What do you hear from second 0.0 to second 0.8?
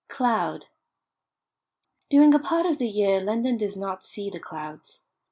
CLOUD